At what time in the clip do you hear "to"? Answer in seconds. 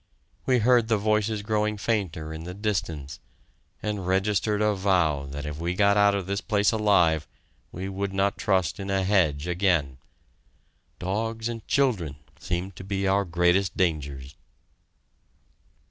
12.77-12.83